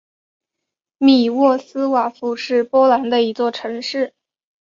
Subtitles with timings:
[0.97, 4.15] 米沃斯瓦夫是波兰的一座城市。